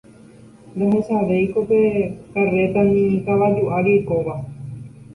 [0.75, 1.79] ndahechavéiko pe
[2.33, 4.33] karréta, ni kavaju ári oikóva.